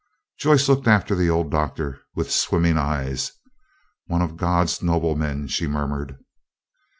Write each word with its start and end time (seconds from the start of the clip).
Joyce 0.39 0.67
looked 0.67 0.87
after 0.87 1.13
the 1.13 1.29
old 1.29 1.51
Doctor 1.51 2.01
with 2.15 2.31
swimming 2.31 2.75
eyes. 2.75 3.33
"One 4.07 4.23
of 4.23 4.35
God's 4.35 4.81
noblemen," 4.81 5.45
she 5.47 5.67
murmured. 5.67 6.17